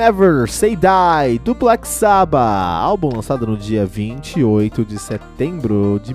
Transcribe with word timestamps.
Never 0.00 0.50
Say 0.50 0.76
Die, 0.76 1.38
do 1.40 1.54
Black 1.54 1.86
Sabbath, 1.86 2.82
álbum 2.82 3.14
lançado 3.16 3.46
no 3.46 3.54
dia 3.54 3.84
28 3.84 4.82
de 4.82 4.98
setembro 4.98 6.00
de 6.02 6.14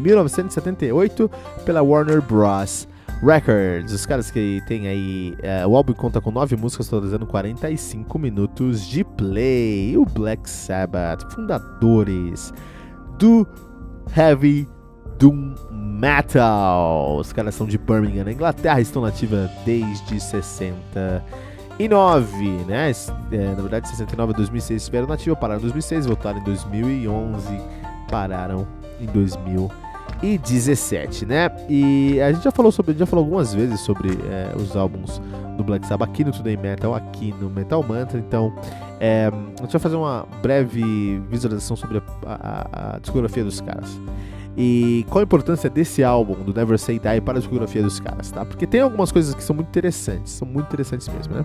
1978 0.00 1.30
pela 1.64 1.80
Warner 1.80 2.20
Bros. 2.20 2.88
Records. 3.22 3.92
Os 3.92 4.04
caras 4.04 4.32
que 4.32 4.60
tem 4.66 4.88
aí. 4.88 5.36
É, 5.44 5.64
o 5.64 5.76
álbum 5.76 5.92
conta 5.92 6.20
com 6.20 6.32
nove 6.32 6.56
músicas, 6.56 6.88
totalizando 6.88 7.24
45 7.24 8.18
minutos 8.18 8.84
de 8.84 9.04
play. 9.04 9.96
O 9.96 10.04
Black 10.04 10.50
Sabbath, 10.50 11.22
fundadores 11.32 12.52
do 13.16 13.46
Heavy 14.16 14.68
Doom 15.20 15.54
Metal. 15.70 17.16
Os 17.16 17.32
caras 17.32 17.54
são 17.54 17.64
de 17.64 17.78
Birmingham, 17.78 18.24
na 18.24 18.32
Inglaterra, 18.32 18.80
estão 18.80 19.02
nativa 19.02 19.48
desde 19.64 20.18
60 20.18 21.47
e 21.78 21.88
9, 21.88 22.64
né? 22.66 22.90
É, 23.30 23.54
na 23.54 23.62
verdade, 23.62 23.88
69 23.88 24.32
a 24.32 24.36
2006 24.36 24.82
estiveram 24.82 25.06
nativa, 25.06 25.36
pararam 25.36 25.60
em 25.60 25.62
2006, 25.62 26.06
voltaram 26.06 26.40
em 26.40 26.44
2011, 26.44 27.60
pararam 28.10 28.66
em 29.00 29.06
2017, 29.06 31.24
né? 31.24 31.48
E 31.68 32.20
a 32.20 32.32
gente 32.32 32.42
já 32.42 32.50
falou 32.50 32.72
sobre, 32.72 32.94
já 32.94 33.06
falou 33.06 33.24
algumas 33.24 33.54
vezes 33.54 33.78
sobre 33.80 34.08
é, 34.10 34.52
os 34.56 34.76
álbuns 34.76 35.22
do 35.56 35.62
Black 35.62 35.86
Sabbath 35.86 36.10
aqui 36.10 36.24
no 36.24 36.32
Today 36.32 36.56
Metal, 36.56 36.92
aqui 36.94 37.32
no 37.40 37.48
Metal 37.48 37.80
Mantra, 37.82 38.18
então 38.18 38.52
é, 38.98 39.30
a 39.58 39.62
gente 39.62 39.72
vai 39.72 39.80
fazer 39.80 39.94
uma 39.96 40.26
breve 40.42 41.20
visualização 41.28 41.76
sobre 41.76 41.98
a, 41.98 42.02
a, 42.26 42.96
a 42.96 42.98
discografia 42.98 43.44
dos 43.44 43.60
caras 43.60 43.96
e 44.60 45.06
qual 45.08 45.20
a 45.20 45.22
importância 45.22 45.70
desse 45.70 46.02
álbum, 46.02 46.34
do 46.34 46.52
Never 46.52 46.76
Say 46.80 46.98
Die, 46.98 47.20
para 47.20 47.38
a 47.38 47.38
discografia 47.38 47.80
dos 47.80 48.00
caras, 48.00 48.32
tá? 48.32 48.44
Porque 48.44 48.66
tem 48.66 48.80
algumas 48.80 49.12
coisas 49.12 49.32
que 49.32 49.42
são 49.42 49.54
muito 49.54 49.68
interessantes, 49.68 50.32
são 50.32 50.48
muito 50.48 50.66
interessantes 50.66 51.06
mesmo, 51.06 51.32
né? 51.32 51.44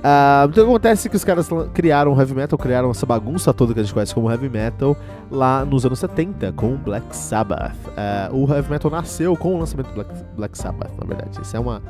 Uh, 0.00 0.48
então 0.48 0.64
acontece 0.64 1.10
que 1.10 1.16
os 1.16 1.24
caras 1.24 1.48
criaram 1.74 2.18
heavy 2.18 2.34
metal, 2.34 2.58
criaram 2.58 2.90
essa 2.90 3.04
bagunça 3.04 3.52
toda 3.52 3.74
que 3.74 3.80
a 3.80 3.82
gente 3.82 3.92
conhece 3.92 4.14
como 4.14 4.30
heavy 4.30 4.48
metal 4.48 4.96
lá 5.30 5.64
nos 5.64 5.84
anos 5.84 5.98
70 5.98 6.52
com 6.52 6.74
o 6.74 6.78
Black 6.78 7.14
Sabbath. 7.14 7.76
Uh, 7.88 8.34
o 8.34 8.52
heavy 8.52 8.70
metal 8.70 8.90
nasceu 8.90 9.36
com 9.36 9.54
o 9.54 9.58
lançamento 9.58 9.88
do 9.88 9.94
Black, 9.94 10.10
Black 10.36 10.58
Sabbath, 10.58 10.90
na 10.98 11.06
verdade. 11.06 11.40
Isso 11.42 11.56
é 11.56 11.60
uma 11.60 11.82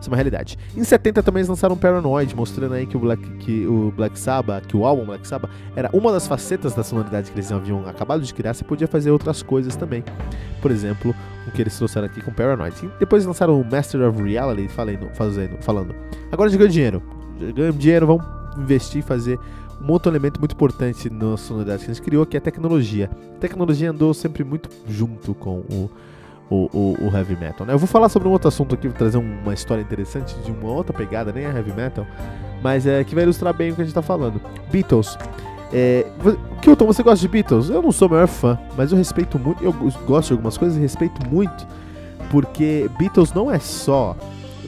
isso 0.00 0.08
é 0.08 0.10
uma 0.10 0.16
realidade. 0.16 0.58
Em 0.74 0.82
70 0.82 1.22
também 1.22 1.40
eles 1.40 1.48
lançaram 1.48 1.76
Paranoid, 1.76 2.34
mostrando 2.34 2.72
aí 2.72 2.86
que 2.86 2.96
o 2.96 3.00
Black, 3.00 3.22
que 3.36 3.66
o 3.66 3.92
Black 3.94 4.18
Sabbath, 4.18 4.66
que 4.66 4.74
o 4.74 4.86
álbum 4.86 5.04
Black 5.04 5.28
Sabbath, 5.28 5.50
era 5.76 5.90
uma 5.92 6.10
das 6.10 6.26
facetas 6.26 6.72
da 6.72 6.82
sonoridade 6.82 7.30
que 7.30 7.36
eles 7.36 7.52
haviam 7.52 7.86
acabado 7.86 8.22
de 8.22 8.32
criar, 8.32 8.54
você 8.54 8.64
podia 8.64 8.88
fazer 8.88 9.10
outras 9.10 9.42
coisas 9.42 9.76
também. 9.76 10.02
Por 10.62 10.70
exemplo, 10.70 11.14
o 11.46 11.50
que 11.50 11.60
eles 11.60 11.76
trouxeram 11.76 12.06
aqui 12.06 12.22
com 12.22 12.32
Paranoid. 12.32 12.74
E 12.82 12.98
depois 12.98 13.26
lançaram 13.26 13.60
o 13.60 13.64
Master 13.64 14.08
of 14.08 14.22
Reality, 14.22 14.68
falando, 14.68 15.10
fazendo, 15.12 15.62
falando. 15.62 15.94
Agora 16.32 16.48
de 16.48 16.56
ganhar 16.56 16.70
dinheiro. 16.70 17.19
Ganhamos 17.54 17.78
dinheiro, 17.78 18.06
vamos 18.06 18.24
investir 18.56 19.00
e 19.00 19.02
fazer 19.02 19.38
um 19.80 19.90
outro 19.90 20.10
elemento 20.12 20.38
muito 20.38 20.52
importante 20.52 21.08
na 21.08 21.36
sonoridade 21.36 21.84
que 21.84 21.90
a 21.90 21.94
gente 21.94 22.04
criou, 22.04 22.26
que 22.26 22.36
é 22.36 22.38
a 22.38 22.42
tecnologia. 22.42 23.10
A 23.36 23.38
tecnologia 23.38 23.90
andou 23.90 24.12
sempre 24.12 24.44
muito 24.44 24.68
junto 24.86 25.34
com 25.34 25.58
o 25.58 25.90
o, 26.50 26.68
o, 26.72 27.06
o, 27.06 27.16
heavy 27.16 27.36
metal. 27.36 27.64
Né? 27.64 27.72
Eu 27.72 27.78
vou 27.78 27.86
falar 27.86 28.08
sobre 28.08 28.26
um 28.26 28.32
outro 28.32 28.48
assunto 28.48 28.74
aqui, 28.74 28.88
vou 28.88 28.96
trazer 28.96 29.18
uma 29.18 29.54
história 29.54 29.80
interessante 29.80 30.34
de 30.44 30.50
uma 30.50 30.68
outra 30.68 30.92
pegada, 30.92 31.32
nem 31.32 31.44
é 31.44 31.48
heavy 31.48 31.72
metal, 31.72 32.04
mas 32.60 32.86
é 32.86 33.04
que 33.04 33.14
vai 33.14 33.22
ilustrar 33.22 33.54
bem 33.54 33.70
o 33.70 33.76
que 33.76 33.82
a 33.82 33.84
gente 33.84 33.92
está 33.92 34.02
falando. 34.02 34.40
Beatles. 34.70 35.16
É, 35.72 36.04
Kilton, 36.60 36.84
você 36.84 37.04
gosta 37.04 37.20
de 37.20 37.28
Beatles? 37.28 37.70
Eu 37.70 37.80
não 37.80 37.92
sou 37.92 38.08
o 38.08 38.10
maior 38.10 38.26
fã, 38.26 38.58
mas 38.76 38.90
eu 38.90 38.98
respeito 38.98 39.38
muito, 39.38 39.62
eu 39.62 39.72
gosto 40.04 40.28
de 40.28 40.32
algumas 40.32 40.58
coisas 40.58 40.76
e 40.76 40.80
respeito 40.80 41.24
muito, 41.30 41.64
porque 42.28 42.90
Beatles 42.98 43.32
não 43.32 43.48
é 43.48 43.60
só 43.60 44.16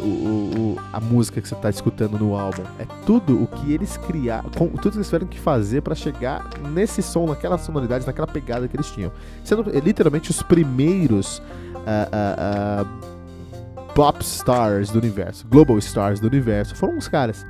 o, 0.02 0.76
o, 0.76 0.80
a 0.92 1.00
música 1.00 1.40
que 1.40 1.48
você 1.48 1.54
está 1.54 1.70
escutando 1.70 2.18
no 2.18 2.36
álbum. 2.36 2.62
É 2.78 2.86
tudo 3.06 3.42
o 3.42 3.46
que 3.46 3.72
eles 3.72 3.96
criaram, 3.96 4.50
tudo 4.50 4.78
que 4.78 4.88
eles 4.88 5.06
tiveram 5.06 5.26
que 5.26 5.38
fazer 5.38 5.80
para 5.82 5.94
chegar 5.94 6.50
nesse 6.72 7.02
som, 7.02 7.26
naquela 7.26 7.58
sonoridade, 7.58 8.06
naquela 8.06 8.26
pegada 8.26 8.66
que 8.66 8.76
eles 8.76 8.90
tinham. 8.90 9.12
Sendo 9.44 9.70
é, 9.70 9.80
literalmente 9.80 10.30
os 10.30 10.42
primeiros 10.42 11.38
uh, 11.38 12.84
uh, 12.84 13.92
pop 13.94 14.22
stars 14.22 14.90
do 14.90 14.98
universo, 14.98 15.46
global 15.48 15.78
stars 15.78 16.20
do 16.20 16.26
universo, 16.26 16.74
foram 16.74 16.98
os 16.98 17.08
caras. 17.08 17.46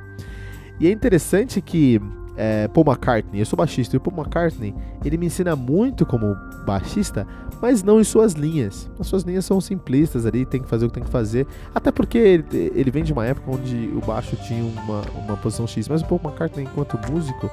E 0.79 0.87
é 0.87 0.91
interessante 0.91 1.61
que 1.61 2.01
é, 2.35 2.67
Paul 2.67 2.85
McCartney, 2.87 3.39
eu 3.39 3.45
sou 3.45 3.57
baixista, 3.57 3.95
e 3.95 3.97
o 3.97 3.99
Paul 3.99 4.17
McCartney, 4.17 4.73
ele 5.03 5.17
me 5.17 5.27
ensina 5.27 5.55
muito 5.55 6.05
como 6.05 6.35
baixista, 6.65 7.27
mas 7.61 7.83
não 7.83 7.99
em 7.99 8.03
suas 8.03 8.33
linhas. 8.33 8.89
As 8.99 9.07
suas 9.07 9.23
linhas 9.23 9.45
são 9.45 9.61
simplistas 9.61 10.25
ali, 10.25 10.45
tem 10.45 10.61
que 10.61 10.67
fazer 10.67 10.85
o 10.85 10.89
que 10.89 10.95
tem 10.95 11.03
que 11.03 11.09
fazer, 11.09 11.47
até 11.73 11.91
porque 11.91 12.17
ele, 12.17 12.71
ele 12.75 12.91
vem 12.91 13.03
de 13.03 13.13
uma 13.13 13.25
época 13.25 13.51
onde 13.51 13.91
o 13.95 13.99
baixo 14.05 14.35
tinha 14.35 14.63
uma, 14.63 15.01
uma 15.23 15.37
posição 15.37 15.67
X, 15.67 15.87
mas 15.87 16.01
o 16.01 16.05
Paul 16.05 16.21
McCartney, 16.23 16.65
enquanto 16.65 16.99
músico, 17.11 17.49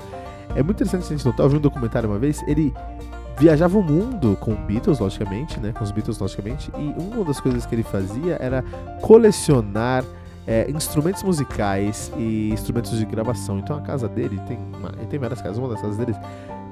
é 0.55 0.63
muito 0.63 0.83
interessante 0.83 1.13
a 1.13 1.17
gente 1.17 1.27
notar, 1.27 1.47
eu 1.47 1.51
vi 1.51 1.57
um 1.57 1.61
documentário 1.61 2.09
uma 2.09 2.19
vez, 2.19 2.43
ele 2.49 2.73
viajava 3.39 3.79
o 3.79 3.83
mundo 3.83 4.37
com 4.39 4.55
Beatles, 4.55 4.99
logicamente, 4.99 5.59
né? 5.59 5.73
Com 5.73 5.83
os 5.83 5.91
Beatles, 5.91 6.19
logicamente. 6.19 6.71
E 6.77 6.95
uma 7.01 7.25
das 7.25 7.41
coisas 7.41 7.65
que 7.65 7.75
ele 7.75 7.83
fazia 7.83 8.37
era 8.39 8.63
colecionar 9.01 10.05
é, 10.47 10.71
instrumentos 10.71 11.23
musicais 11.23 12.13
e 12.17 12.51
instrumentos 12.51 12.97
de 12.97 13.05
gravação. 13.05 13.59
Então 13.59 13.77
a 13.77 13.81
casa 13.81 14.09
dele 14.09 14.41
tem, 14.47 14.59
uma, 14.59 14.93
ele 14.97 15.07
tem 15.07 15.19
várias 15.19 15.41
casas. 15.41 15.59
Uma 15.59 15.69
das 15.69 15.81
casas 15.81 15.97
dele 15.97 16.15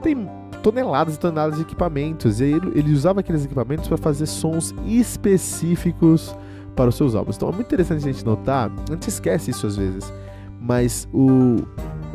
tem 0.03 0.29
toneladas 0.62 1.17
e 1.17 1.19
toneladas 1.19 1.56
de 1.56 1.62
equipamentos. 1.62 2.41
E 2.41 2.44
ele, 2.44 2.73
ele 2.75 2.93
usava 2.93 3.20
aqueles 3.20 3.44
equipamentos 3.44 3.88
para 3.88 3.97
fazer 3.97 4.26
sons 4.26 4.75
específicos 4.87 6.35
para 6.75 6.88
os 6.88 6.94
seus 6.94 7.15
álbuns. 7.15 7.37
Então 7.37 7.49
é 7.49 7.53
muito 7.53 7.67
interessante 7.67 8.09
a 8.09 8.12
gente 8.12 8.25
notar. 8.25 8.70
A 8.88 8.93
gente 8.93 9.09
esquece 9.09 9.50
isso 9.50 9.67
às 9.67 9.76
vezes. 9.76 10.12
Mas 10.61 11.09
o, 11.12 11.56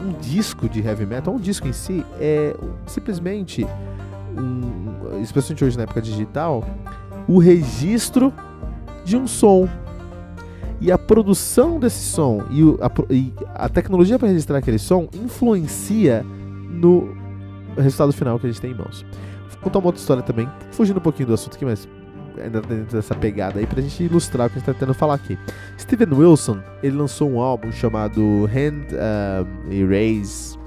um 0.03 0.11
disco 0.19 0.67
de 0.67 0.81
heavy 0.81 1.05
metal, 1.05 1.33
um 1.33 1.39
disco 1.39 1.67
em 1.67 1.73
si, 1.73 2.05
é 2.19 2.55
simplesmente 2.85 3.65
um, 4.37 5.21
especialmente 5.21 5.63
hoje 5.63 5.77
na 5.77 5.83
época 5.83 6.01
digital, 6.01 6.63
o 7.27 7.39
registro 7.39 8.33
de 9.05 9.15
um 9.15 9.27
som. 9.27 9.67
E 10.83 10.91
a 10.91 10.97
produção 10.97 11.79
desse 11.79 12.03
som 12.03 12.43
e, 12.51 12.61
o, 12.61 12.77
a, 12.81 12.91
e 13.09 13.33
a, 13.55 13.69
tecnologia 13.69 14.19
para 14.19 14.27
registrar 14.27 14.57
aquele 14.57 14.77
som 14.77 15.07
influencia 15.13 16.25
no 16.69 17.15
resultado 17.77 18.11
final 18.11 18.37
que 18.37 18.47
a 18.47 18.51
gente 18.51 18.61
tem 18.61 18.71
em 18.71 18.75
mãos. 18.75 19.05
Vou 19.49 19.59
contar 19.61 19.79
uma 19.79 19.87
outra 19.87 20.01
história 20.01 20.21
também, 20.21 20.47
fugindo 20.71 20.97
um 20.97 21.01
pouquinho 21.01 21.29
do 21.29 21.33
assunto 21.33 21.55
aqui, 21.55 21.63
mas 21.63 21.87
ainda 22.37 22.61
dentro 22.61 22.97
dessa 22.97 23.15
pegada 23.15 23.59
aí, 23.59 23.65
pra 23.65 23.81
gente 23.81 24.03
ilustrar 24.03 24.47
o 24.47 24.49
que 24.49 24.57
a 24.57 24.59
gente 24.59 24.65
tá 24.65 24.73
tentando 24.73 24.93
falar 24.93 25.13
aqui. 25.13 25.37
Steven 25.79 26.13
Wilson, 26.13 26.59
ele 26.83 26.97
lançou 26.97 27.31
um 27.31 27.39
álbum 27.39 27.71
chamado 27.71 28.21
Hand 28.45 28.91
uh, 28.91 29.73
Erase. 29.73 30.57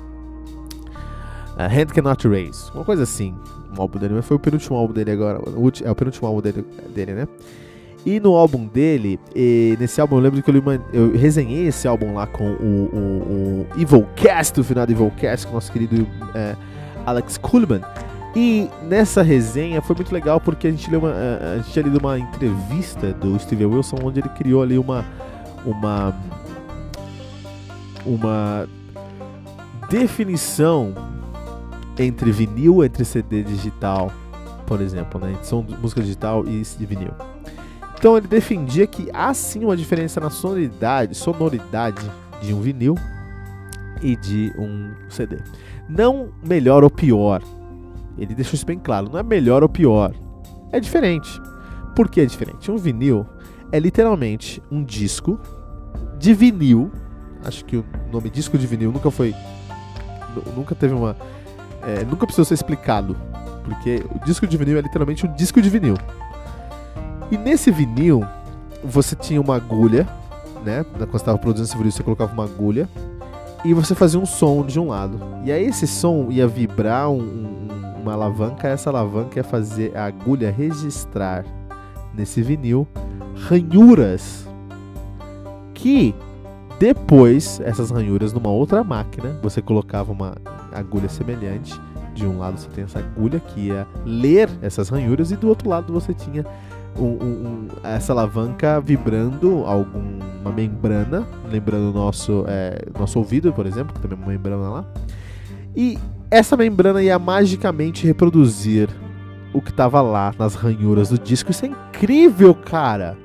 Uh, 1.56 1.62
Hand 1.62 1.92
Cannot 1.92 2.26
Erase, 2.26 2.70
uma 2.74 2.84
coisa 2.84 3.02
assim 3.02 3.34
último 3.76 3.82
álbum 3.82 3.98
dele, 3.98 4.14
mas 4.14 4.26
foi 4.26 4.36
o 4.36 4.40
penúltimo 4.40 4.76
álbum 4.76 4.94
dele 4.94 5.10
agora. 5.10 5.38
O, 5.38 5.70
é 5.84 5.90
o 5.90 5.94
penúltimo 5.94 6.26
álbum 6.26 6.40
dele, 6.40 6.64
dele 6.94 7.12
né? 7.12 7.28
E 8.06 8.20
no 8.20 8.36
álbum 8.36 8.66
dele, 8.66 9.18
nesse 9.80 10.00
álbum 10.00 10.14
eu 10.14 10.20
lembro 10.20 10.40
que 10.40 10.48
eu, 10.48 10.82
eu 10.92 11.16
resenhei 11.16 11.66
esse 11.66 11.88
álbum 11.88 12.14
lá 12.14 12.24
com 12.24 12.52
o, 12.52 12.88
o, 12.94 13.66
o 13.76 13.80
Evilcast, 13.80 14.60
o 14.60 14.62
final 14.62 14.86
do 14.86 14.92
Evilcast, 14.92 15.44
com 15.44 15.50
o 15.50 15.54
nosso 15.56 15.72
querido 15.72 16.06
é, 16.32 16.54
Alex 17.04 17.36
Kuhlman. 17.36 17.80
E 18.36 18.70
nessa 18.84 19.22
resenha 19.22 19.82
foi 19.82 19.96
muito 19.96 20.12
legal 20.14 20.40
porque 20.40 20.68
a 20.68 20.70
gente, 20.70 20.88
leu 20.88 21.00
uma, 21.00 21.10
a 21.10 21.56
gente 21.56 21.72
tinha 21.72 21.82
lido 21.82 21.98
uma 21.98 22.16
entrevista 22.16 23.12
do 23.12 23.36
Steven 23.40 23.66
Wilson 23.66 23.96
onde 24.04 24.20
ele 24.20 24.28
criou 24.28 24.62
ali 24.62 24.78
uma 24.78 25.04
uma 25.64 26.14
uma 28.06 28.68
definição 29.90 30.94
entre 31.98 32.30
vinil, 32.30 32.84
entre 32.84 33.04
CD 33.04 33.42
digital, 33.42 34.12
por 34.64 34.80
exemplo, 34.80 35.18
né? 35.18 35.34
De 35.42 35.76
música 35.78 36.00
digital 36.00 36.44
e 36.46 36.62
vinil. 36.84 37.10
Então 37.98 38.16
ele 38.16 38.26
defendia 38.26 38.86
que 38.86 39.08
há 39.12 39.32
sim 39.32 39.64
uma 39.64 39.76
diferença 39.76 40.20
na 40.20 40.30
sonoridade, 40.30 41.14
sonoridade 41.14 42.10
de 42.40 42.52
um 42.52 42.60
vinil 42.60 42.94
e 44.02 44.16
de 44.16 44.52
um 44.58 44.92
CD. 45.08 45.38
Não 45.88 46.28
melhor 46.44 46.84
ou 46.84 46.90
pior. 46.90 47.42
Ele 48.18 48.34
deixou 48.34 48.54
isso 48.54 48.66
bem 48.66 48.78
claro. 48.78 49.08
Não 49.10 49.18
é 49.18 49.22
melhor 49.22 49.62
ou 49.62 49.68
pior. 49.68 50.14
É 50.72 50.80
diferente. 50.80 51.40
Por 51.94 52.08
que 52.08 52.20
é 52.20 52.26
diferente? 52.26 52.70
Um 52.70 52.76
vinil 52.76 53.26
é 53.72 53.78
literalmente 53.78 54.62
um 54.70 54.84
disco 54.84 55.38
de 56.18 56.34
vinil. 56.34 56.90
Acho 57.44 57.64
que 57.64 57.76
o 57.76 57.84
nome 58.12 58.28
disco 58.28 58.58
de 58.58 58.66
vinil 58.66 58.92
nunca 58.92 59.10
foi. 59.10 59.34
Nunca 60.54 60.74
teve 60.74 60.92
uma 60.92 61.16
é, 61.86 62.04
nunca 62.04 62.26
precisou 62.26 62.44
ser 62.44 62.54
explicado. 62.54 63.16
Porque 63.64 64.02
o 64.14 64.24
disco 64.24 64.46
de 64.46 64.56
vinil 64.56 64.78
é 64.78 64.80
literalmente 64.80 65.26
um 65.26 65.34
disco 65.34 65.62
de 65.62 65.70
vinil. 65.70 65.94
E 67.30 67.36
nesse 67.36 67.70
vinil, 67.70 68.24
você 68.84 69.16
tinha 69.16 69.40
uma 69.40 69.56
agulha, 69.56 70.06
né? 70.64 70.84
Quando 70.84 71.10
você 71.10 71.16
estava 71.16 71.38
produzindo 71.38 71.68
esse 71.68 71.76
vinil, 71.76 71.92
você 71.92 72.02
colocava 72.02 72.32
uma 72.32 72.44
agulha. 72.44 72.88
E 73.64 73.74
você 73.74 73.94
fazia 73.94 74.20
um 74.20 74.26
som 74.26 74.64
de 74.64 74.78
um 74.78 74.88
lado. 74.88 75.18
E 75.44 75.50
aí 75.50 75.64
esse 75.64 75.86
som 75.86 76.28
ia 76.30 76.46
vibrar 76.46 77.10
um, 77.10 77.18
um, 77.18 78.02
uma 78.02 78.12
alavanca. 78.12 78.68
Essa 78.68 78.90
alavanca 78.90 79.38
ia 79.38 79.44
fazer 79.44 79.96
a 79.96 80.04
agulha 80.04 80.52
registrar 80.52 81.44
nesse 82.14 82.42
vinil 82.42 82.86
ranhuras 83.48 84.46
que 85.74 86.14
Depois, 86.78 87.58
essas 87.60 87.90
ranhuras 87.90 88.34
numa 88.34 88.50
outra 88.50 88.84
máquina, 88.84 89.38
você 89.42 89.62
colocava 89.62 90.12
uma 90.12 90.34
agulha 90.72 91.08
semelhante. 91.08 91.80
De 92.14 92.26
um 92.26 92.38
lado 92.38 92.58
você 92.58 92.68
tem 92.68 92.84
essa 92.84 92.98
agulha 92.98 93.40
que 93.40 93.68
ia 93.68 93.86
ler 94.04 94.48
essas 94.62 94.88
ranhuras, 94.88 95.30
e 95.30 95.36
do 95.36 95.48
outro 95.48 95.68
lado 95.68 95.92
você 95.92 96.14
tinha 96.14 96.44
um, 96.98 97.24
um, 97.24 97.68
essa 97.82 98.12
alavanca 98.12 98.80
vibrando 98.80 99.64
alguma 99.64 100.52
membrana, 100.54 101.26
lembrando 101.50 101.90
o 101.90 101.92
nosso, 101.92 102.44
é, 102.48 102.86
nosso 102.98 103.18
ouvido, 103.18 103.52
por 103.52 103.66
exemplo, 103.66 103.94
que 103.94 104.00
também 104.00 104.18
é 104.18 104.22
uma 104.22 104.32
membrana 104.32 104.68
lá. 104.70 104.84
E 105.74 105.98
essa 106.30 106.56
membrana 106.56 107.02
ia 107.02 107.18
magicamente 107.18 108.06
reproduzir 108.06 108.88
o 109.52 109.60
que 109.60 109.70
estava 109.70 110.00
lá 110.02 110.34
nas 110.38 110.54
ranhuras 110.54 111.08
do 111.08 111.18
disco. 111.18 111.50
Isso 111.50 111.64
é 111.64 111.68
incrível, 111.68 112.54
cara! 112.54 113.16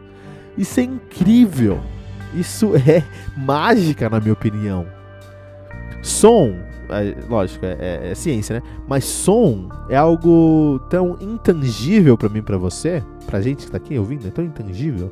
Isso 0.58 0.80
é 0.80 0.84
incrível! 0.84 1.80
Isso 2.34 2.74
é 2.88 3.04
mágica, 3.38 4.10
na 4.10 4.20
minha 4.20 4.34
opinião. 4.34 4.86
Som, 6.02 6.56
é, 6.90 7.16
lógico, 7.30 7.66
é, 7.66 7.78
é, 7.80 8.12
é, 8.12 8.16
ciência, 8.16 8.56
né? 8.60 8.64
Mas 8.88 9.06
som 9.06 9.70
é 9.90 9.96
algo 9.96 10.80
tão 10.90 11.18
intangível 11.22 12.18
para 12.18 12.30
mim, 12.30 12.42
para 12.42 12.58
você, 12.58 13.04
pra 13.32 13.42
gente 13.42 13.66
que 13.66 13.72
tá 13.72 13.78
aqui 13.78 13.98
ouvindo, 13.98 14.28
é 14.28 14.30
tão 14.30 14.44
intangível 14.44 15.10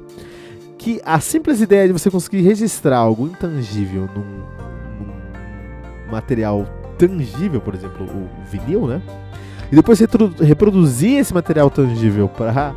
que 0.78 1.02
a 1.06 1.20
simples 1.20 1.62
ideia 1.62 1.88
de 1.88 1.94
você 1.94 2.12
conseguir 2.12 2.42
registrar 2.42 2.98
algo 2.98 3.26
intangível 3.28 4.10
num, 4.14 5.06
num 5.06 6.12
material 6.12 6.66
tangível, 6.98 7.62
por 7.62 7.74
exemplo, 7.74 8.06
o 8.06 8.46
vinil, 8.50 8.88
né? 8.88 9.02
E 9.72 9.76
depois 9.76 10.00
reproduzir 10.40 11.20
esse 11.20 11.34
material 11.34 11.70
tangível 11.70 12.28
para 12.28 12.74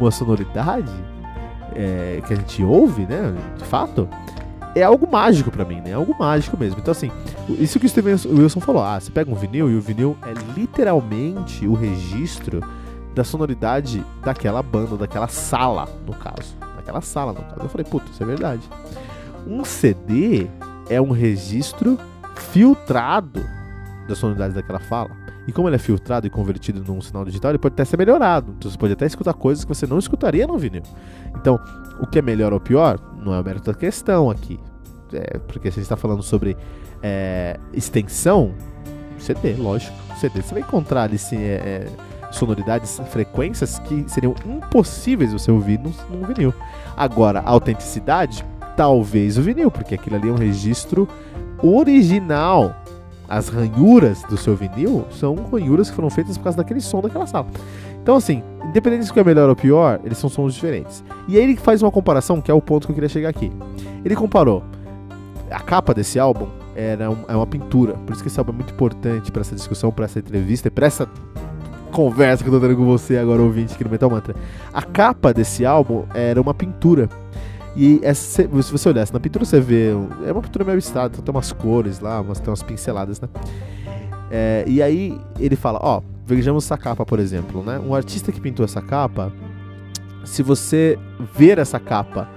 uma 0.00 0.10
sonoridade 0.10 0.92
é, 1.74 2.22
que 2.26 2.32
a 2.32 2.36
gente 2.36 2.62
ouve, 2.62 3.06
né? 3.06 3.34
De 3.56 3.64
fato, 3.64 4.08
é 4.74 4.82
algo 4.82 5.08
mágico 5.10 5.50
para 5.50 5.64
mim, 5.64 5.76
né? 5.76 5.90
É 5.90 5.94
algo 5.94 6.14
mágico 6.18 6.56
mesmo. 6.58 6.78
Então, 6.78 6.92
assim, 6.92 7.10
isso 7.58 7.80
que 7.80 7.86
o 7.86 7.88
Steven 7.88 8.16
Wilson 8.26 8.60
falou: 8.60 8.82
ah, 8.82 9.00
você 9.00 9.10
pega 9.10 9.30
um 9.30 9.34
vinil 9.34 9.70
e 9.70 9.76
o 9.76 9.80
vinil 9.80 10.16
é 10.22 10.58
literalmente 10.58 11.66
o 11.66 11.74
registro 11.74 12.60
da 13.16 13.24
sonoridade 13.24 14.04
daquela 14.22 14.62
banda, 14.62 14.94
daquela 14.94 15.26
sala, 15.26 15.88
no 16.06 16.12
caso. 16.12 16.54
Daquela 16.76 17.00
sala, 17.00 17.32
no 17.32 17.40
caso. 17.40 17.62
Eu 17.62 17.68
falei, 17.70 17.86
puta, 17.86 18.10
isso 18.12 18.22
é 18.22 18.26
verdade. 18.26 18.68
Um 19.46 19.64
CD 19.64 20.46
é 20.90 21.00
um 21.00 21.12
registro 21.12 21.98
filtrado 22.36 23.42
da 24.06 24.14
sonoridade 24.14 24.52
daquela 24.52 24.78
fala. 24.78 25.10
E 25.48 25.52
como 25.52 25.66
ele 25.66 25.76
é 25.76 25.78
filtrado 25.78 26.26
e 26.26 26.30
convertido 26.30 26.84
num 26.86 27.00
sinal 27.00 27.24
digital, 27.24 27.52
ele 27.52 27.58
pode 27.58 27.72
até 27.72 27.86
ser 27.86 27.96
melhorado. 27.96 28.54
Então 28.58 28.70
você 28.70 28.76
pode 28.76 28.92
até 28.92 29.06
escutar 29.06 29.32
coisas 29.32 29.64
que 29.64 29.68
você 29.74 29.86
não 29.86 29.98
escutaria 29.98 30.46
no 30.46 30.58
vinil. 30.58 30.82
Então, 31.36 31.58
o 31.98 32.06
que 32.06 32.18
é 32.18 32.22
melhor 32.22 32.52
ou 32.52 32.60
pior 32.60 33.00
não 33.24 33.32
é 33.32 33.40
o 33.40 33.44
mérito 33.44 33.72
da 33.72 33.78
questão 33.78 34.28
aqui. 34.28 34.60
É, 35.10 35.38
porque 35.38 35.70
se 35.70 35.78
a 35.78 35.80
gente 35.80 35.84
está 35.84 35.96
falando 35.96 36.22
sobre 36.22 36.54
é, 37.02 37.58
extensão, 37.72 38.54
CD, 39.18 39.54
lógico. 39.54 39.96
CD 40.20 40.42
você 40.42 40.52
vai 40.52 40.62
encontrar 40.62 41.04
ali 41.04 41.16
sim, 41.16 41.38
é, 41.38 41.54
é 41.54 41.88
sonoridades, 42.36 43.00
frequências 43.10 43.78
que 43.80 44.04
seriam 44.08 44.34
impossíveis 44.44 45.32
você 45.32 45.50
ouvir 45.50 45.78
num, 45.78 45.92
num 46.10 46.26
vinil. 46.26 46.54
Agora, 46.96 47.40
autenticidade, 47.44 48.44
talvez 48.76 49.38
o 49.38 49.42
vinil, 49.42 49.70
porque 49.70 49.94
aquilo 49.94 50.16
ali 50.16 50.28
é 50.28 50.32
um 50.32 50.36
registro 50.36 51.08
original 51.62 52.74
as 53.28 53.48
ranhuras 53.48 54.22
do 54.24 54.36
seu 54.36 54.54
vinil 54.54 55.04
são 55.10 55.34
ranhuras 55.50 55.90
que 55.90 55.96
foram 55.96 56.08
feitas 56.10 56.38
por 56.38 56.44
causa 56.44 56.58
daquele 56.58 56.80
som 56.80 57.00
daquela 57.00 57.26
sala. 57.26 57.46
Então, 58.00 58.16
assim, 58.16 58.42
independente 58.64 59.06
se 59.06 59.18
é 59.18 59.24
melhor 59.24 59.48
ou 59.48 59.56
pior, 59.56 60.00
eles 60.04 60.16
são 60.18 60.30
sons 60.30 60.54
diferentes. 60.54 61.04
E 61.26 61.36
aí 61.36 61.42
ele 61.42 61.56
faz 61.56 61.82
uma 61.82 61.90
comparação, 61.90 62.40
que 62.40 62.50
é 62.50 62.54
o 62.54 62.62
ponto 62.62 62.86
que 62.86 62.92
eu 62.92 62.94
queria 62.94 63.08
chegar 63.08 63.28
aqui. 63.28 63.50
Ele 64.04 64.14
comparou 64.14 64.62
a 65.50 65.60
capa 65.60 65.94
desse 65.94 66.18
álbum 66.18 66.48
era 66.74 67.10
um, 67.10 67.16
é 67.26 67.34
uma 67.34 67.46
pintura, 67.46 67.94
por 67.94 68.12
isso 68.12 68.22
que 68.22 68.28
esse 68.28 68.38
álbum 68.38 68.52
é 68.52 68.56
muito 68.56 68.74
importante 68.74 69.32
para 69.32 69.40
essa 69.40 69.54
discussão, 69.54 69.90
para 69.90 70.04
essa 70.04 70.18
entrevista, 70.18 70.70
para 70.70 70.86
essa 70.86 71.08
conversa 71.96 72.44
que 72.44 72.50
eu 72.50 72.52
tô 72.52 72.60
tendo 72.60 72.76
com 72.76 72.84
você 72.84 73.16
agora, 73.16 73.40
ouvinte 73.40 73.72
aqui 73.72 73.82
no 73.82 73.88
Metal 73.88 74.10
Mantra. 74.10 74.36
A 74.70 74.82
capa 74.82 75.32
desse 75.32 75.64
álbum 75.64 76.04
era 76.12 76.38
uma 76.38 76.52
pintura. 76.52 77.08
E 77.74 77.98
essa, 78.02 78.42
se 78.42 78.46
você 78.46 78.88
olhasse 78.90 79.14
na 79.14 79.18
pintura, 79.18 79.46
você 79.46 79.58
vê. 79.58 79.92
É 80.26 80.30
uma 80.30 80.42
pintura 80.42 80.62
meio 80.62 80.76
abstrata, 80.76 81.14
então 81.14 81.24
tem 81.24 81.34
umas 81.34 81.52
cores 81.52 81.98
lá, 81.98 82.20
umas, 82.20 82.38
tem 82.38 82.50
umas 82.50 82.62
pinceladas, 82.62 83.18
né? 83.18 83.28
É, 84.30 84.64
e 84.66 84.82
aí 84.82 85.18
ele 85.40 85.56
fala: 85.56 85.78
Ó, 85.82 86.02
vejamos 86.26 86.66
essa 86.66 86.76
capa, 86.76 87.06
por 87.06 87.18
exemplo, 87.18 87.62
né? 87.62 87.78
Um 87.78 87.94
artista 87.94 88.30
que 88.30 88.42
pintou 88.42 88.62
essa 88.62 88.82
capa, 88.82 89.32
se 90.22 90.42
você 90.42 90.98
ver 91.34 91.58
essa 91.58 91.80
capa 91.80 92.28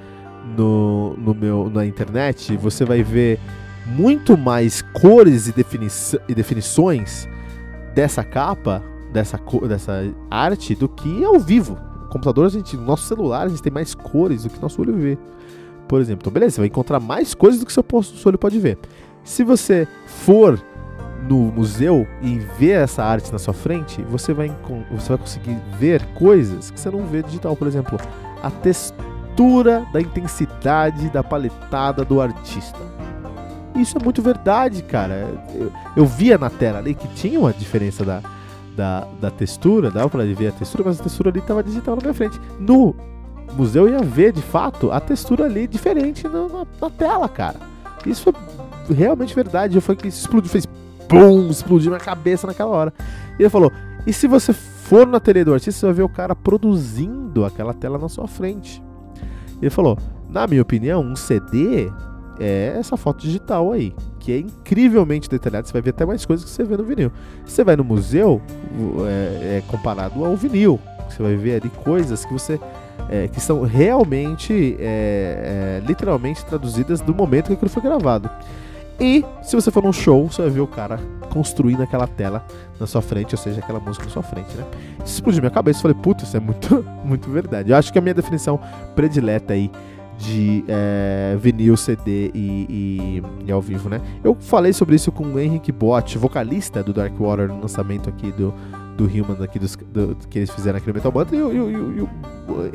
no, 0.57 1.17
no 1.17 1.35
meu, 1.35 1.69
na 1.69 1.85
internet, 1.85 2.55
você 2.55 2.85
vai 2.85 3.03
ver 3.03 3.37
muito 3.85 4.37
mais 4.37 4.81
cores 4.81 5.49
e, 5.49 5.51
defini 5.51 5.87
e 6.29 6.33
definições 6.33 7.27
dessa 7.93 8.23
capa, 8.23 8.81
dessa, 9.11 9.39
dessa 9.67 10.13
arte, 10.29 10.75
do 10.75 10.87
que 10.87 11.23
ao 11.23 11.39
vivo 11.39 11.77
computador, 12.09 12.47
a 12.47 12.49
gente, 12.49 12.75
no 12.75 12.83
nosso 12.83 13.03
celular, 13.03 13.45
a 13.45 13.49
gente 13.49 13.61
tem 13.61 13.71
mais 13.71 13.95
cores 13.95 14.43
do 14.43 14.49
que 14.49 14.61
nosso 14.61 14.81
olho 14.81 14.95
vê. 14.95 15.17
Por 15.87 16.01
exemplo, 16.01 16.21
então 16.23 16.33
beleza, 16.33 16.55
você 16.55 16.61
vai 16.61 16.67
encontrar 16.67 16.99
mais 16.99 17.33
coisas 17.33 17.59
do 17.59 17.65
que 17.65 17.71
seu, 17.71 17.83
seu 18.03 18.29
olho 18.29 18.37
pode 18.37 18.59
ver. 18.59 18.77
Se 19.23 19.43
você 19.43 19.87
for 20.05 20.59
no 21.27 21.37
museu 21.51 22.07
e 22.21 22.39
ver 22.57 22.81
essa 22.83 23.03
arte 23.03 23.31
na 23.31 23.39
sua 23.39 23.53
frente, 23.53 24.01
você 24.03 24.33
vai, 24.33 24.51
você 24.91 25.09
vai 25.09 25.17
conseguir 25.17 25.57
ver 25.79 26.03
coisas 26.13 26.71
que 26.71 26.79
você 26.79 26.89
não 26.89 27.05
vê 27.05 27.23
digital. 27.23 27.55
Por 27.55 27.67
exemplo, 27.67 27.99
a 28.41 28.49
textura 28.49 29.85
da 29.91 30.01
intensidade 30.01 31.09
da 31.09 31.23
paletada 31.23 32.03
do 32.03 32.21
artista. 32.21 32.79
Isso 33.75 33.97
é 33.97 34.03
muito 34.03 34.21
verdade, 34.21 34.81
cara. 34.83 35.27
Eu, 35.53 35.71
eu 35.95 36.05
via 36.05 36.37
na 36.37 36.49
tela 36.49 36.79
ali 36.79 36.93
que 36.93 37.07
tinha 37.09 37.39
uma 37.39 37.53
diferença 37.53 38.03
da, 38.03 38.21
da, 38.79 39.05
da 39.19 39.29
textura, 39.29 39.91
dava 39.91 40.09
pra 40.09 40.23
ver 40.23 40.47
a 40.47 40.51
textura, 40.53 40.85
mas 40.85 41.01
a 41.01 41.03
textura 41.03 41.29
ali 41.29 41.41
tava 41.41 41.61
digital 41.61 41.97
na 41.97 42.01
minha 42.01 42.13
frente. 42.13 42.39
No 42.57 42.95
museu 43.53 43.89
eu 43.89 43.95
ia 43.95 43.99
ver, 44.01 44.31
de 44.31 44.41
fato, 44.41 44.89
a 44.89 45.01
textura 45.01 45.43
ali 45.43 45.67
diferente 45.67 46.25
na, 46.29 46.65
na, 46.79 46.89
tela, 46.89 47.27
cara. 47.27 47.57
Isso 48.05 48.29
é 48.29 48.93
realmente 48.93 49.35
verdade. 49.35 49.81
Foi 49.81 49.97
que 49.97 50.07
explodiu, 50.07 50.49
fez 50.49 50.65
BUM! 51.09 51.49
Explodiu 51.49 51.91
na 51.91 51.97
cabeça 51.97 52.47
naquela 52.47 52.71
hora. 52.71 52.93
E 53.37 53.41
ele 53.41 53.49
falou: 53.49 53.69
e 54.07 54.13
se 54.13 54.27
você 54.27 54.53
for 54.53 55.05
na 55.05 55.19
tele 55.19 55.43
do 55.43 55.53
artista, 55.53 55.77
você 55.77 55.85
vai 55.87 55.95
ver 55.95 56.03
o 56.03 56.09
cara 56.09 56.33
produzindo 56.33 57.43
aquela 57.43 57.73
tela 57.73 57.97
na 57.97 58.07
sua 58.07 58.29
frente. 58.29 58.81
Ele 59.61 59.69
falou: 59.69 59.97
na 60.29 60.47
minha 60.47 60.61
opinião, 60.61 61.01
um 61.01 61.17
CD 61.17 61.91
é 62.39 62.75
essa 62.77 62.95
foto 62.95 63.21
digital 63.21 63.71
aí, 63.71 63.93
que 64.19 64.31
é 64.31 64.37
incrivelmente 64.39 65.29
detalhada. 65.29 65.67
Você 65.67 65.73
vai 65.73 65.81
ver 65.81 65.89
até 65.91 66.05
mais 66.05 66.25
coisas 66.25 66.45
que 66.45 66.51
você 66.51 66.63
vê 66.63 66.77
no 66.77 66.83
vinil. 66.83 67.11
Você 67.45 67.63
vai 67.63 67.75
no 67.75 67.83
museu, 67.83 68.41
é, 69.07 69.57
é 69.57 69.63
comparado 69.67 70.23
ao 70.23 70.35
vinil. 70.35 70.79
Você 71.09 71.21
vai 71.21 71.35
ver 71.35 71.61
ali 71.61 71.69
coisas 71.69 72.23
que 72.23 72.31
você 72.31 72.59
é, 73.09 73.27
que 73.27 73.41
são 73.41 73.63
realmente, 73.63 74.77
é, 74.79 75.81
é, 75.81 75.87
literalmente 75.87 76.45
traduzidas 76.45 77.01
do 77.01 77.13
momento 77.13 77.47
que 77.47 77.53
aquilo 77.53 77.69
foi 77.69 77.81
gravado. 77.81 78.29
E 78.99 79.23
se 79.41 79.55
você 79.55 79.71
for 79.71 79.81
num 79.81 79.93
show, 79.93 80.29
você 80.29 80.41
vai 80.41 80.51
ver 80.51 80.59
o 80.59 80.67
cara 80.67 80.99
construindo 81.31 81.81
aquela 81.81 82.05
tela 82.05 82.45
na 82.79 82.85
sua 82.85 83.01
frente, 83.01 83.33
ou 83.33 83.37
seja, 83.37 83.59
aquela 83.59 83.79
música 83.79 84.05
na 84.05 84.11
sua 84.11 84.23
frente, 84.23 84.55
né? 84.55 84.65
Isso 85.05 85.15
explodiu 85.15 85.41
minha 85.41 85.51
cabeça, 85.51 85.79
eu 85.79 85.81
falei, 85.83 85.97
puta, 85.97 86.23
isso 86.23 86.35
é 86.35 86.39
muito, 86.39 86.85
muito 87.03 87.29
verdade. 87.29 87.71
Eu 87.71 87.77
acho 87.77 87.93
que 87.93 87.97
a 87.97 88.01
minha 88.01 88.13
definição 88.13 88.59
predileta 88.95 89.53
aí 89.53 89.71
de 90.19 90.65
é, 90.67 91.37
vinil, 91.39 91.77
CD 91.77 92.29
e, 92.33 92.67
e, 92.69 93.23
e, 93.47 93.51
ao 93.51 93.61
vivo, 93.61 93.89
né? 93.89 94.01
Eu 94.21 94.35
falei 94.35 94.73
sobre 94.73 94.95
isso 94.95 95.11
com 95.11 95.23
o 95.23 95.39
Henrique 95.39 95.71
Bott, 95.71 96.17
vocalista 96.17 96.83
do 96.83 96.91
Dark 96.91 97.17
Water, 97.17 97.47
no 97.47 97.61
lançamento 97.61 98.09
aqui 98.09 98.29
do, 98.33 98.53
do 98.97 99.05
Human, 99.05 99.41
aqui 99.41 99.57
dos, 99.57 99.77
do, 99.77 100.17
que 100.29 100.39
eles 100.39 100.49
fizeram 100.49 100.77
aqui 100.77 100.87
no 100.87 100.93
Metal 100.93 101.11
Band, 101.11 101.27
e, 101.31 101.37
e, 101.37 101.41
o 101.41 102.09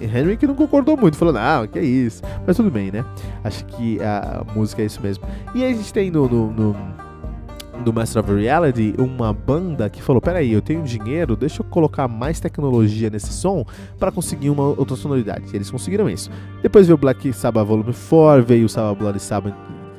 Henrique 0.01 0.47
não 0.47 0.55
concordou 0.55 0.97
muito, 0.97 1.19
falou, 1.19 1.35
não, 1.35 1.67
que 1.67 1.79
é 1.79 1.85
isso. 1.85 2.23
Mas 2.47 2.57
tudo 2.57 2.71
bem, 2.71 2.91
né? 2.91 3.05
Acho 3.45 3.65
que 3.67 4.01
a 4.01 4.43
música 4.55 4.81
é 4.81 4.87
isso 4.87 5.03
mesmo. 5.03 5.25
E 5.55 5.63
aí 5.63 5.75
a 5.75 5.77
gente 5.77 5.93
tem 5.93 6.11
no, 6.11 6.27
no, 6.27 6.51
no 6.51 6.77
do 7.85 7.93
Master 7.93 8.23
of 8.23 8.33
Reality 8.33 8.95
uma 8.99 9.33
banda 9.33 9.89
que 9.89 10.03
falou: 10.03 10.21
Peraí, 10.21 10.53
eu 10.53 10.63
tenho 10.63 10.83
dinheiro, 10.83 11.37
deixa 11.37 11.63
eu 11.63 11.67
colocar 11.67 12.09
mais 12.09 12.41
tecnologia 12.41 13.11
nesse 13.11 13.33
som 13.33 13.65
para 13.99 14.11
conseguir 14.11 14.51
uma 14.51 14.65
outra 14.65 14.97
sonoridade. 14.97 15.45
E 15.53 15.57
eles 15.57 15.71
conseguiram 15.71 16.09
isso. 16.09 16.31
Depois 16.63 16.87
veio 16.87 16.97
o 16.97 16.99
Black 16.99 17.33
Sabbath 17.33 17.67
Volume 17.67 17.93
4, 17.93 18.45
veio 18.45 18.67
o 18.67 18.69
Sabbath 18.69 18.99
Bloody 18.99 19.21
Sabbath 19.21 19.55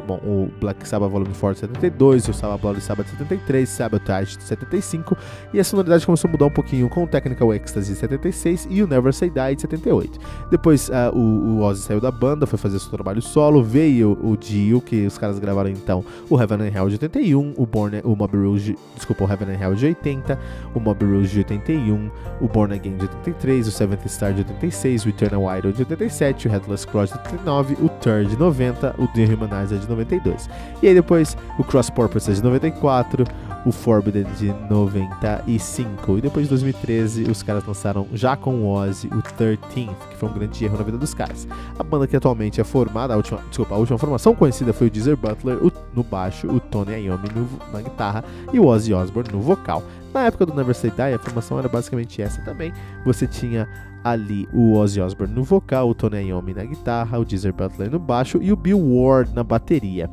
bom, 0.05 0.17
o 0.23 0.49
Black 0.59 0.87
Sabbath 0.87 1.11
Volume 1.11 1.33
4 1.33 1.53
de 1.53 1.59
72, 1.73 2.27
o 2.27 2.33
Sabbath 2.33 2.61
Bloody 2.61 2.81
Sabbath 2.81 3.05
de 3.05 3.11
73, 3.17 3.67
Sabotage 3.67 4.37
de 4.37 4.43
75, 4.43 5.17
e 5.53 5.59
a 5.59 5.63
sonoridade 5.63 6.05
começou 6.05 6.27
a 6.27 6.31
mudar 6.31 6.45
um 6.45 6.51
pouquinho 6.51 6.87
com 6.89 7.03
o 7.03 7.07
Technical 7.07 7.53
Ecstasy 7.53 7.93
de 7.93 7.99
76 7.99 8.67
e 8.69 8.83
o 8.83 8.87
Never 8.87 9.13
Say 9.13 9.29
Die 9.29 9.55
de 9.55 9.61
78. 9.61 10.19
Depois 10.49 10.89
uh, 10.89 11.15
o, 11.15 11.19
o 11.19 11.61
Ozzy 11.61 11.81
saiu 11.81 11.99
da 11.99 12.11
banda, 12.11 12.45
foi 12.45 12.57
fazer 12.57 12.79
seu 12.79 12.91
trabalho 12.91 13.21
solo, 13.21 13.63
veio 13.63 14.17
o 14.23 14.37
Dio, 14.37 14.81
que 14.81 15.05
os 15.05 15.17
caras 15.17 15.39
gravaram 15.39 15.69
então 15.69 16.03
o 16.29 16.39
Heaven 16.39 16.61
and 16.61 16.71
Hell 16.75 16.89
de 16.89 16.95
81, 16.95 17.53
o 17.57 17.65
Born, 17.65 18.01
o 18.03 18.15
Mob 18.15 18.37
Rouge, 18.37 18.77
desculpa, 18.95 19.23
o 19.23 19.31
Heaven 19.31 19.55
and 19.55 19.59
Hell 19.59 19.75
de 19.75 19.85
80, 19.87 20.39
o 20.73 20.79
Mob 20.79 21.05
Rouge 21.05 21.31
de 21.31 21.39
81, 21.39 22.11
o 22.41 22.47
Born 22.47 22.73
Again 22.73 22.97
de 22.97 23.05
83, 23.05 23.67
o 23.67 23.71
Seventh 23.71 24.07
Star 24.07 24.33
de 24.33 24.41
86, 24.41 25.05
o 25.05 25.09
Eternal 25.09 25.57
Idol 25.57 25.71
de 25.71 25.81
87, 25.81 26.47
o 26.47 26.51
Headless 26.51 26.87
Cross 26.87 27.11
de 27.11 27.17
89, 27.19 27.77
o 27.81 27.89
Third 27.89 28.29
de 28.29 28.37
90, 28.37 28.95
o 28.97 29.07
The 29.07 29.25
Humanizer 29.25 29.79
de 29.79 29.89
90, 29.89 29.94
92. 29.95 30.49
E 30.81 30.87
aí 30.87 30.93
depois 30.93 31.37
o 31.57 31.63
Cross 31.63 31.89
Purpose 31.89 32.33
de 32.33 32.43
94, 32.43 33.25
o 33.65 33.71
Forbidden 33.71 34.25
de 34.37 34.53
95. 34.69 36.17
E 36.17 36.21
depois 36.21 36.45
de 36.45 36.49
2013, 36.49 37.23
os 37.23 37.41
caras 37.41 37.65
lançaram 37.65 38.07
já 38.13 38.35
com 38.35 38.55
o 38.55 38.67
Ozzy 38.67 39.07
o 39.07 39.21
13th, 39.21 39.95
que 40.09 40.17
foi 40.17 40.29
um 40.29 40.33
grande 40.33 40.63
erro 40.63 40.77
na 40.77 40.83
vida 40.83 40.97
dos 40.97 41.13
caras. 41.13 41.47
A 41.77 41.83
banda 41.83 42.07
que 42.07 42.15
atualmente 42.15 42.61
é 42.61 42.63
formada, 42.63 43.13
a 43.13 43.17
última, 43.17 43.39
desculpa, 43.49 43.75
a 43.75 43.77
última 43.77 43.97
formação 43.97 44.35
conhecida 44.35 44.71
foi 44.71 44.87
o 44.87 44.89
Deezer 44.89 45.17
Butler 45.17 45.57
o, 45.57 45.71
no 45.93 46.03
baixo, 46.03 46.47
o 46.47 46.59
Tony 46.59 47.05
Iommi 47.05 47.29
no, 47.35 47.47
na 47.73 47.81
guitarra 47.81 48.23
e 48.53 48.59
o 48.59 48.65
Ozzy 48.67 48.93
Osbourne 48.93 49.31
no 49.31 49.41
vocal. 49.41 49.83
Na 50.13 50.25
época 50.25 50.45
do 50.45 50.53
Never 50.53 50.73
Say 50.73 50.91
Die, 50.91 51.13
a 51.13 51.19
formação 51.19 51.59
era 51.59 51.67
basicamente 51.67 52.21
essa 52.21 52.41
também. 52.41 52.71
Você 53.03 53.27
tinha 53.27 53.67
ali 54.05 54.47
o 54.53 54.73
Ozzy 54.73 55.01
Osbourne 55.01 55.33
no 55.33 55.43
vocal, 55.43 55.89
o 55.89 55.95
Tony 55.95 56.27
Iommi 56.27 56.53
na 56.53 56.63
guitarra, 56.63 57.17
o 57.17 57.25
Deezer 57.25 57.51
Butler 57.51 57.89
no 57.89 57.97
baixo 57.97 58.37
e 58.39 58.53
o 58.53 58.55
Bill 58.55 58.79
Ward 58.79 59.33
na 59.33 59.43
bateria. 59.43 60.07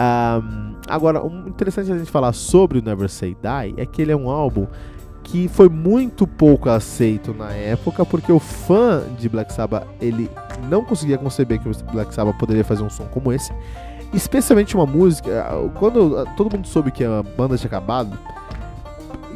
Um, 0.00 0.74
agora, 0.88 1.24
o 1.24 1.48
interessante 1.48 1.92
a 1.92 1.96
gente 1.96 2.10
falar 2.10 2.32
sobre 2.32 2.80
o 2.80 2.82
Never 2.82 3.08
Say 3.08 3.36
Die 3.40 3.80
é 3.80 3.86
que 3.86 4.02
ele 4.02 4.10
é 4.10 4.16
um 4.16 4.28
álbum 4.28 4.66
que 5.22 5.46
foi 5.46 5.68
muito 5.68 6.26
pouco 6.26 6.68
aceito 6.68 7.32
na 7.32 7.52
época, 7.52 8.04
porque 8.04 8.32
o 8.32 8.40
fã 8.40 9.04
de 9.16 9.28
Black 9.28 9.52
Sabbath 9.52 9.86
ele 10.00 10.28
não 10.68 10.84
conseguia 10.84 11.16
conceber 11.16 11.60
que 11.60 11.68
o 11.68 11.72
Black 11.92 12.12
Sabbath 12.12 12.36
poderia 12.36 12.64
fazer 12.64 12.82
um 12.82 12.90
som 12.90 13.04
como 13.04 13.32
esse, 13.32 13.52
especialmente 14.12 14.74
uma 14.74 14.86
música. 14.86 15.46
Quando 15.78 16.26
todo 16.36 16.52
mundo 16.56 16.66
soube 16.66 16.90
que 16.90 17.04
a 17.04 17.22
banda 17.22 17.56
tinha 17.56 17.68
acabado, 17.68 18.18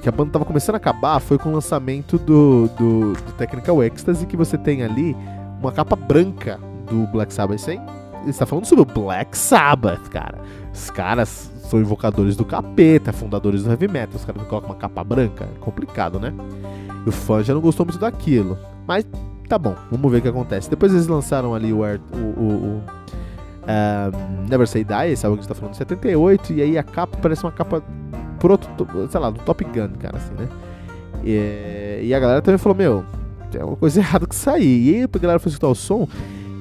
que 0.04 0.08
a 0.10 0.12
banda 0.12 0.28
estava 0.28 0.44
começando 0.44 0.74
a 0.74 0.76
acabar, 0.76 1.18
foi 1.18 1.38
com 1.38 1.48
o 1.48 1.52
lançamento 1.52 2.18
do, 2.18 2.68
do, 2.78 3.12
do 3.14 3.32
Technical 3.38 3.82
Ecstasy, 3.82 4.26
que 4.26 4.36
você 4.36 4.58
tem 4.58 4.82
ali 4.82 5.16
uma 5.58 5.72
capa 5.72 5.96
branca 5.96 6.60
do 6.86 7.06
Black 7.06 7.32
Sabbath 7.32 7.58
sem 7.58 7.80
ele 8.20 8.30
está 8.30 8.44
falando 8.44 8.66
sobre 8.66 8.82
o 8.82 8.84
Black 8.84 9.36
Sabbath, 9.36 10.08
cara. 10.10 10.38
Os 10.72 10.90
caras 10.90 11.50
são 11.70 11.80
invocadores 11.80 12.36
do 12.36 12.44
capeta, 12.44 13.12
fundadores 13.12 13.64
do 13.64 13.70
heavy 13.70 13.88
metal. 13.88 14.16
Os 14.16 14.24
caras 14.24 14.46
colocam 14.46 14.70
uma 14.70 14.76
capa 14.76 15.04
branca. 15.04 15.44
É 15.44 15.58
complicado, 15.58 16.18
né? 16.18 16.32
E 17.04 17.08
o 17.08 17.12
fã 17.12 17.42
já 17.42 17.52
não 17.52 17.60
gostou 17.60 17.84
muito 17.84 17.98
daquilo. 17.98 18.58
Mas 18.86 19.06
tá 19.46 19.58
bom, 19.58 19.74
vamos 19.90 20.10
ver 20.10 20.18
o 20.18 20.22
que 20.22 20.28
acontece. 20.28 20.70
Depois 20.70 20.92
eles 20.92 21.06
lançaram 21.06 21.54
ali 21.54 21.70
o, 21.72 21.80
o, 21.80 21.82
o, 21.82 22.42
o 22.42 22.82
um, 23.66 24.46
Never 24.48 24.66
Say 24.66 24.84
Die, 24.84 25.12
esse 25.12 25.26
álbum 25.26 25.38
que 25.38 25.44
a 25.44 25.48
tá 25.48 25.54
falando 25.54 25.72
de 25.72 25.78
78, 25.78 26.52
e 26.54 26.62
aí 26.62 26.78
a 26.78 26.82
capa 26.82 27.18
parece 27.20 27.44
uma 27.44 27.52
capa 27.52 27.82
proto, 28.44 28.68
sei 29.08 29.20
lá, 29.20 29.30
do 29.30 29.40
Top 29.40 29.64
Gun, 29.64 29.88
cara, 29.98 30.18
assim, 30.18 30.34
né? 30.34 30.46
E, 31.24 32.08
e 32.08 32.14
a 32.14 32.20
galera 32.20 32.42
também 32.42 32.58
falou, 32.58 32.76
meu, 32.76 33.02
tem 33.50 33.62
uma 33.62 33.74
coisa 33.74 34.00
errada 34.00 34.26
isso 34.30 34.50
aí. 34.50 34.90
E 34.90 34.94
aí 34.96 35.02
a 35.02 35.18
galera 35.18 35.38
foi 35.38 35.48
escutar 35.48 35.68
o 35.68 35.74
som 35.74 36.06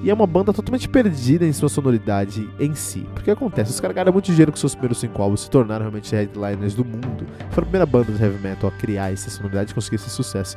e 0.01 0.09
é 0.09 0.13
uma 0.13 0.25
banda 0.25 0.53
totalmente 0.53 0.87
perdida 0.87 1.45
em 1.45 1.51
sua 1.51 1.67
sonoridade 1.67 2.49
em 2.57 2.73
si. 2.73 3.05
Porque 3.13 3.29
acontece, 3.29 3.71
os 3.71 3.81
caras 3.81 3.93
ganharam 3.95 4.13
muito 4.13 4.27
dinheiro 4.27 4.49
com 4.49 4.57
seus 4.57 4.73
primeiros 4.73 4.99
cinco 4.99 5.21
álbuns, 5.21 5.41
se 5.41 5.49
tornaram 5.49 5.83
realmente 5.83 6.15
headliners 6.15 6.73
do 6.73 6.85
mundo. 6.85 7.25
Foi 7.51 7.61
a 7.61 7.65
primeira 7.65 7.85
banda 7.85 8.13
de 8.13 8.23
heavy 8.23 8.41
metal 8.41 8.69
a 8.69 8.79
criar 8.79 9.11
essa 9.11 9.29
sonoridade 9.29 9.71
e 9.71 9.75
conseguir 9.75 9.97
esse 9.97 10.09
sucesso. 10.09 10.55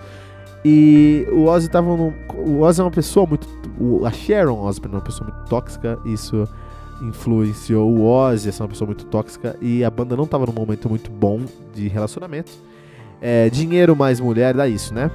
E 0.64 1.26
o 1.33 1.47
Ozzy 1.47 1.68
tava 1.68 1.88
no, 1.97 2.14
O 2.37 2.61
Ozzy 2.61 2.80
é 2.80 2.85
uma 2.85 2.90
pessoa 2.90 3.26
muito. 3.26 3.49
A 4.04 4.12
Sharon 4.12 4.61
Osbourne 4.61 4.95
é 4.95 4.99
uma 4.99 5.04
pessoa 5.04 5.28
muito 5.28 5.49
tóxica, 5.49 5.99
isso 6.04 6.49
influenciou 7.02 7.90
o 7.90 8.04
Ozzy, 8.04 8.48
essa 8.48 8.62
é 8.62 8.64
uma 8.64 8.70
pessoa 8.70 8.86
muito 8.86 9.04
tóxica, 9.06 9.56
e 9.60 9.84
a 9.84 9.90
banda 9.90 10.16
não 10.16 10.26
tava 10.26 10.46
num 10.46 10.52
momento 10.52 10.88
muito 10.88 11.10
bom 11.10 11.40
de 11.74 11.88
relacionamento. 11.88 12.52
É, 13.20 13.48
dinheiro 13.50 13.96
mais 13.96 14.20
mulher 14.20 14.54
dá 14.54 14.68
isso, 14.68 14.92
né? 14.94 15.11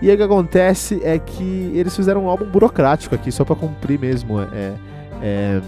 E 0.00 0.08
aí 0.08 0.14
o 0.14 0.18
que 0.18 0.24
acontece 0.24 1.00
é 1.04 1.18
que 1.18 1.70
eles 1.74 1.94
fizeram 1.94 2.24
um 2.24 2.28
álbum 2.28 2.44
burocrático 2.44 3.14
aqui, 3.14 3.30
só 3.30 3.44
para 3.44 3.54
cumprir 3.54 3.98
mesmo 3.98 4.40
é, 4.40 4.74
é, 5.22 5.60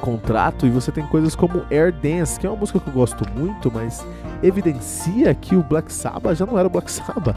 contrato. 0.00 0.66
E 0.66 0.70
você 0.70 0.90
tem 0.90 1.06
coisas 1.06 1.36
como 1.36 1.62
Air 1.70 1.92
Dance, 1.92 2.38
que 2.38 2.46
é 2.46 2.50
uma 2.50 2.56
música 2.56 2.80
que 2.80 2.88
eu 2.88 2.92
gosto 2.92 3.24
muito, 3.36 3.70
mas 3.72 4.04
evidencia 4.42 5.32
que 5.32 5.54
o 5.54 5.62
Black 5.62 5.92
Sabbath 5.92 6.36
já 6.36 6.44
não 6.44 6.58
era 6.58 6.66
o 6.66 6.70
Black 6.70 6.90
Sabbath. 6.90 7.36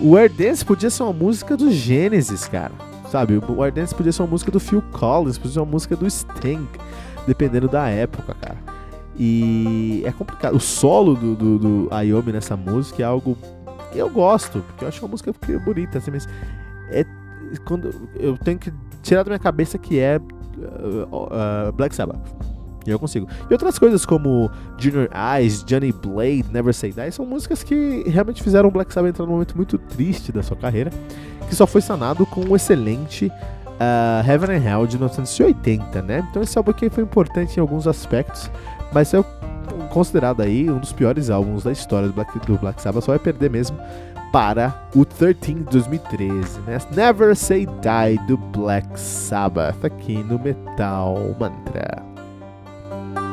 O 0.00 0.16
Air 0.16 0.32
Dance 0.32 0.64
podia 0.64 0.88
ser 0.88 1.02
uma 1.02 1.12
música 1.12 1.54
do 1.54 1.70
Genesis, 1.70 2.48
cara. 2.48 2.72
Sabe? 3.12 3.38
O 3.46 3.62
Air 3.62 3.74
Dance 3.74 3.94
podia 3.94 4.10
ser 4.10 4.22
uma 4.22 4.30
música 4.30 4.50
do 4.50 4.58
Phil 4.58 4.82
Collins, 4.90 5.36
podia 5.36 5.52
ser 5.52 5.60
uma 5.60 5.66
música 5.66 5.94
do 5.94 6.08
Sting, 6.08 6.66
dependendo 7.26 7.68
da 7.68 7.86
época, 7.86 8.34
cara. 8.40 8.56
E 9.18 10.02
é 10.06 10.10
complicado. 10.12 10.56
O 10.56 10.60
solo 10.60 11.14
do, 11.14 11.36
do, 11.36 11.58
do 11.58 11.88
Ayomi 11.90 12.32
nessa 12.32 12.56
música 12.56 13.02
é 13.02 13.04
algo 13.04 13.36
eu 13.94 14.08
gosto, 14.08 14.60
porque 14.60 14.84
eu 14.84 14.88
acho 14.88 15.04
uma 15.04 15.10
música 15.10 15.30
bonita, 15.62 15.98
assim, 15.98 16.10
mas 16.10 16.26
é 16.88 17.04
quando 17.66 17.90
eu 18.14 18.38
tenho 18.38 18.58
que 18.58 18.72
tirar 19.02 19.24
da 19.24 19.28
minha 19.28 19.38
cabeça 19.38 19.76
que 19.76 19.98
é 19.98 20.16
uh, 20.16 21.68
uh, 21.68 21.72
Black 21.74 21.94
Sabbath. 21.94 22.18
E 22.86 22.90
eu 22.90 22.98
consigo. 22.98 23.28
E 23.48 23.52
outras 23.52 23.78
coisas 23.78 24.04
como 24.04 24.50
Junior 24.78 25.08
Eyes, 25.14 25.64
Johnny 25.64 25.92
Blade, 25.92 26.46
Never 26.50 26.74
Say 26.74 26.92
Die 26.92 27.12
são 27.12 27.24
músicas 27.24 27.62
que 27.62 28.04
realmente 28.06 28.42
fizeram 28.42 28.68
o 28.68 28.72
Black 28.72 28.92
Sabbath 28.92 29.10
entrar 29.10 29.26
num 29.26 29.32
momento 29.32 29.56
muito 29.56 29.78
triste 29.78 30.32
da 30.32 30.42
sua 30.42 30.56
carreira, 30.56 30.90
que 31.48 31.54
só 31.54 31.66
foi 31.66 31.80
sanado 31.80 32.26
com 32.26 32.40
o 32.40 32.56
excelente 32.56 33.26
uh, 33.26 34.28
Heaven 34.28 34.56
and 34.56 34.64
Hell 34.64 34.86
de 34.86 34.96
1980, 34.96 36.02
né? 36.02 36.26
Então 36.30 36.42
esse 36.42 36.56
álbum 36.58 36.70
aqui 36.70 36.90
foi 36.90 37.02
importante 37.02 37.56
em 37.56 37.60
alguns 37.60 37.86
aspectos, 37.86 38.50
mas 38.92 39.12
eu 39.12 39.24
considerado 39.90 40.40
aí 40.40 40.70
um 40.70 40.78
dos 40.78 40.92
piores 40.92 41.30
álbuns 41.30 41.64
da 41.64 41.72
história 41.72 42.08
do 42.08 42.14
Black, 42.14 42.38
do 42.46 42.58
Black 42.58 42.80
Sabbath, 42.80 43.04
só 43.04 43.12
vai 43.12 43.18
perder 43.18 43.50
mesmo 43.50 43.78
para 44.32 44.74
o 44.94 45.04
13 45.04 45.54
de 45.54 45.64
2013, 45.64 46.60
né? 46.60 46.78
Never 46.96 47.36
Say 47.36 47.66
Die 47.66 48.26
do 48.26 48.38
Black 48.38 48.98
Sabbath 48.98 49.84
aqui 49.84 50.14
no 50.14 50.38
Metal 50.38 51.16
Mantra. 51.38 52.11